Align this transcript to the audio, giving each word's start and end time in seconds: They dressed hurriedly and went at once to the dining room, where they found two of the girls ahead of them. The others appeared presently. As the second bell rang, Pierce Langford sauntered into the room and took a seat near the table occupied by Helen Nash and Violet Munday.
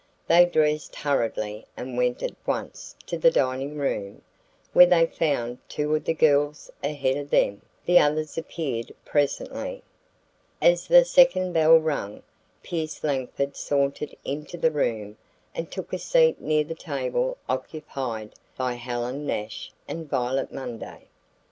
They 0.27 0.47
dressed 0.47 0.95
hurriedly 0.95 1.67
and 1.77 1.95
went 1.95 2.23
at 2.23 2.33
once 2.47 2.95
to 3.05 3.19
the 3.19 3.29
dining 3.29 3.77
room, 3.77 4.23
where 4.73 4.87
they 4.87 5.05
found 5.05 5.59
two 5.69 5.93
of 5.95 6.05
the 6.05 6.15
girls 6.15 6.71
ahead 6.83 7.17
of 7.17 7.29
them. 7.29 7.61
The 7.85 7.99
others 7.99 8.35
appeared 8.35 8.93
presently. 9.05 9.83
As 10.59 10.87
the 10.87 11.05
second 11.05 11.53
bell 11.53 11.77
rang, 11.77 12.23
Pierce 12.63 13.03
Langford 13.03 13.55
sauntered 13.55 14.15
into 14.25 14.57
the 14.57 14.71
room 14.71 15.17
and 15.53 15.69
took 15.69 15.93
a 15.93 15.99
seat 15.99 16.41
near 16.41 16.63
the 16.63 16.73
table 16.73 17.37
occupied 17.47 18.33
by 18.57 18.73
Helen 18.73 19.27
Nash 19.27 19.71
and 19.87 20.09
Violet 20.09 20.51
Munday. 20.51 21.03